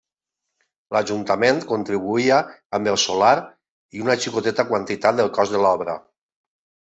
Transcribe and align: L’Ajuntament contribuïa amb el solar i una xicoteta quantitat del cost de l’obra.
L’Ajuntament 0.95 1.59
contribuïa 1.71 2.39
amb 2.77 2.89
el 2.93 2.97
solar 3.03 3.35
i 3.99 4.03
una 4.07 4.17
xicoteta 4.25 4.67
quantitat 4.73 5.21
del 5.21 5.31
cost 5.37 5.55
de 5.59 5.63
l’obra. 5.67 5.99